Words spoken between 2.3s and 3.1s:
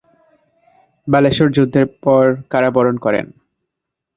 কারাবরণ